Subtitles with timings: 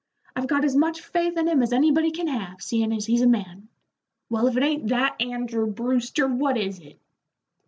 [0.35, 3.27] I've got as much faith in him as anybody can have, seein' as he's a
[3.27, 3.67] man.
[4.31, 6.97] Well, if it ain't that, Andrew Brewster, what is it?"